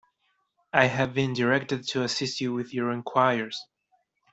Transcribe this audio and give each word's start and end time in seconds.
I 0.73 0.85
have 0.87 1.13
been 1.13 1.33
directed 1.33 1.87
to 1.89 2.01
assist 2.01 2.41
you 2.41 2.53
with 2.53 2.73
your 2.73 2.89
enquiries. 2.91 3.59